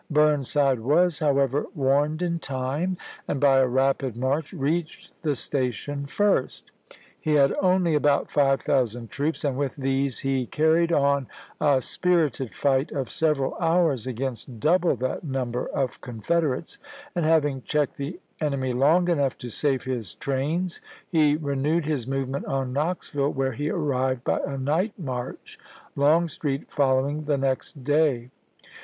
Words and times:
Burn 0.09 0.43
side 0.43 0.79
was, 0.79 1.19
however, 1.19 1.67
warned 1.75 2.23
in 2.23 2.39
time, 2.39 2.97
and 3.27 3.39
by 3.39 3.59
a 3.59 3.67
rapid 3.67 4.17
march 4.17 4.51
reached 4.51 5.11
the 5.21 5.35
Station 5.35 6.07
first. 6.07 6.71
He 7.19 7.35
had 7.35 7.53
only 7.61 7.93
about 7.93 8.31
five 8.31 8.61
thousand 8.63 9.11
troops, 9.11 9.43
and 9.43 9.55
with 9.57 9.75
these 9.75 10.17
he 10.17 10.47
car 10.47 10.71
ried 10.71 10.91
on 10.91 11.27
a 11.59 11.83
spirited 11.83 12.51
fight 12.51 12.91
of 12.91 13.11
several 13.11 13.53
hours 13.59 14.07
against 14.07 14.59
double 14.59 14.95
that 14.95 15.23
number 15.23 15.67
of 15.67 16.01
Confederates; 16.01 16.79
and 17.13 17.23
having 17.23 17.61
checked 17.61 17.97
the 17.97 18.19
enemy 18.39 18.73
long 18.73 19.07
enough 19.07 19.37
to 19.37 19.49
save 19.51 19.83
his 19.83 20.15
trains, 20.15 20.81
he 21.11 21.35
renewed 21.35 21.85
his 21.85 22.07
movement 22.07 22.45
on 22.47 22.73
Knoxville, 22.73 23.33
where 23.33 23.51
he 23.53 23.69
arrived 23.69 24.23
by 24.23 24.39
a 24.47 24.57
night 24.57 24.93
march, 24.97 25.59
Longstreet 25.95 26.71
following 26.71 27.21
the 27.21 27.37
next 27.37 27.83
day. 27.83 28.31